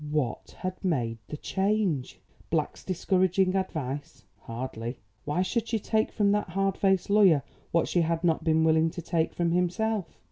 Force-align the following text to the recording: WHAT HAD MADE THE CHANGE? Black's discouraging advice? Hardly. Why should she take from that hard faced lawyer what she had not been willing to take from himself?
WHAT 0.09 0.55
HAD 0.61 0.83
MADE 0.83 1.17
THE 1.27 1.37
CHANGE? 1.37 2.19
Black's 2.49 2.83
discouraging 2.83 3.55
advice? 3.55 4.25
Hardly. 4.39 4.97
Why 5.25 5.43
should 5.43 5.67
she 5.67 5.77
take 5.77 6.11
from 6.11 6.31
that 6.31 6.49
hard 6.49 6.75
faced 6.75 7.11
lawyer 7.11 7.43
what 7.71 7.87
she 7.87 8.01
had 8.01 8.23
not 8.23 8.43
been 8.43 8.63
willing 8.63 8.89
to 8.89 9.01
take 9.03 9.35
from 9.35 9.51
himself? 9.51 10.07